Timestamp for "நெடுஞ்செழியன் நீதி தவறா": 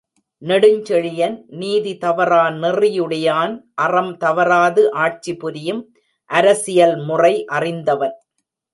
0.41-2.41